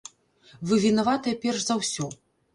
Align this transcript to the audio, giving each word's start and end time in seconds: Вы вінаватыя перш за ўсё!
Вы 0.71 0.79
вінаватыя 0.85 1.39
перш 1.45 1.59
за 1.69 1.79
ўсё! 1.83 2.11